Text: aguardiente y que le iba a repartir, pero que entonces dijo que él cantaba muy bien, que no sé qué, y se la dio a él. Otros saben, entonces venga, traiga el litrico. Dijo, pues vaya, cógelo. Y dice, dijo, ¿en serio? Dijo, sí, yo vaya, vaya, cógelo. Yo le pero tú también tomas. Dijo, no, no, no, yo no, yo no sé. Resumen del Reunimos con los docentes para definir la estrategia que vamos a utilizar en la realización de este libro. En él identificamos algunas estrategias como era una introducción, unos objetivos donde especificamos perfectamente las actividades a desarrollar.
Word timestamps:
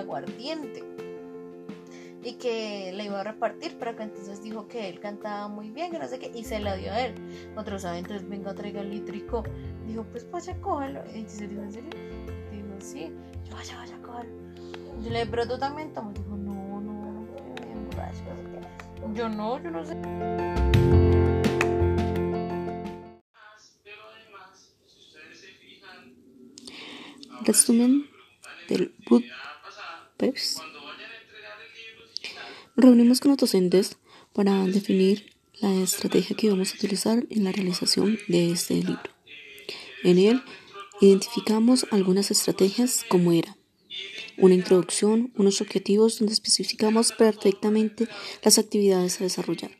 aguardiente 0.00 0.82
y 2.22 2.34
que 2.34 2.92
le 2.94 3.04
iba 3.04 3.20
a 3.20 3.24
repartir, 3.24 3.76
pero 3.78 3.96
que 3.96 4.02
entonces 4.02 4.42
dijo 4.42 4.68
que 4.68 4.88
él 4.88 5.00
cantaba 5.00 5.48
muy 5.48 5.70
bien, 5.70 5.90
que 5.90 5.98
no 5.98 6.06
sé 6.06 6.18
qué, 6.18 6.30
y 6.34 6.44
se 6.44 6.60
la 6.60 6.76
dio 6.76 6.92
a 6.92 7.00
él. 7.00 7.14
Otros 7.56 7.82
saben, 7.82 8.00
entonces 8.00 8.28
venga, 8.28 8.54
traiga 8.54 8.82
el 8.82 8.90
litrico. 8.90 9.42
Dijo, 9.86 10.04
pues 10.04 10.30
vaya, 10.30 10.60
cógelo. 10.60 11.02
Y 11.14 11.22
dice, 11.22 11.48
dijo, 11.48 11.62
¿en 11.62 11.72
serio? 11.72 11.90
Dijo, 12.52 12.80
sí, 12.80 13.10
yo 13.48 13.54
vaya, 13.54 13.76
vaya, 13.76 13.98
cógelo. 14.02 14.30
Yo 15.02 15.10
le 15.10 15.24
pero 15.26 15.48
tú 15.48 15.58
también 15.58 15.92
tomas. 15.94 16.14
Dijo, 16.14 16.36
no, 16.36 16.80
no, 16.80 16.92
no, 16.92 17.26
yo 19.14 19.28
no, 19.28 19.62
yo 19.62 19.70
no 19.70 19.84
sé. 19.84 19.96
Resumen 27.42 28.06
del 28.68 28.94
Reunimos 32.76 33.20
con 33.20 33.30
los 33.30 33.38
docentes 33.38 33.96
para 34.32 34.64
definir 34.66 35.32
la 35.60 35.72
estrategia 35.82 36.36
que 36.36 36.50
vamos 36.50 36.72
a 36.72 36.76
utilizar 36.76 37.26
en 37.30 37.44
la 37.44 37.52
realización 37.52 38.18
de 38.28 38.52
este 38.52 38.74
libro. 38.74 39.10
En 40.02 40.18
él 40.18 40.42
identificamos 41.00 41.86
algunas 41.90 42.30
estrategias 42.30 43.04
como 43.08 43.32
era 43.32 43.56
una 44.40 44.54
introducción, 44.54 45.32
unos 45.36 45.60
objetivos 45.60 46.18
donde 46.18 46.32
especificamos 46.32 47.12
perfectamente 47.12 48.08
las 48.42 48.58
actividades 48.58 49.20
a 49.20 49.24
desarrollar. 49.24 49.70